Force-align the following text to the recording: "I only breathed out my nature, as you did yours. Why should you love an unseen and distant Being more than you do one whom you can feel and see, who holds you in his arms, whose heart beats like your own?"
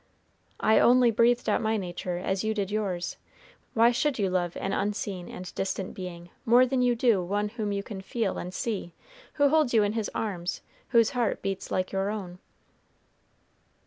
"I 0.59 0.79
only 0.79 1.11
breathed 1.11 1.47
out 1.47 1.61
my 1.61 1.77
nature, 1.77 2.17
as 2.17 2.43
you 2.43 2.55
did 2.55 2.71
yours. 2.71 3.17
Why 3.75 3.91
should 3.91 4.17
you 4.17 4.31
love 4.31 4.57
an 4.57 4.73
unseen 4.73 5.29
and 5.29 5.53
distant 5.53 5.93
Being 5.93 6.31
more 6.43 6.65
than 6.65 6.81
you 6.81 6.95
do 6.95 7.21
one 7.23 7.49
whom 7.49 7.71
you 7.71 7.83
can 7.83 8.01
feel 8.01 8.39
and 8.39 8.51
see, 8.51 8.93
who 9.33 9.49
holds 9.49 9.75
you 9.75 9.83
in 9.83 9.93
his 9.93 10.09
arms, 10.15 10.61
whose 10.89 11.11
heart 11.11 11.43
beats 11.43 11.69
like 11.69 11.91
your 11.91 12.09
own?" 12.09 12.39